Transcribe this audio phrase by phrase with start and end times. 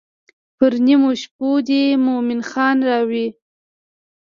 [0.57, 3.27] پر نیمو شپو دې مومن خان راوی.